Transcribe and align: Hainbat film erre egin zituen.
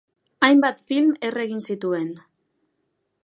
Hainbat 0.45 0.79
film 0.85 1.11
erre 1.29 1.45
egin 1.45 1.63
zituen. 1.73 2.11